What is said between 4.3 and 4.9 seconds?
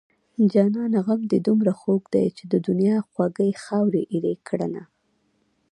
کړنه